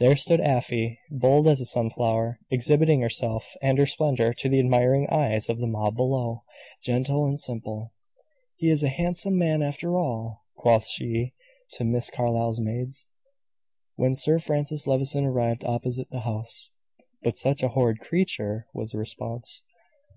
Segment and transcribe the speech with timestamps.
[0.00, 5.06] There stood Afy, bold as a sunflower, exhibiting herself and her splendor to the admiring
[5.08, 6.42] eyes of the mob below,
[6.82, 7.92] gentle and simple.
[8.56, 11.34] "He is a handsome man, after all," quoth she
[11.74, 13.06] to Miss Carlyle's maids,
[13.94, 16.70] when Sir Francis Levison arrived opposite the house.
[17.22, 19.62] "But such a horrid creature!" was the response.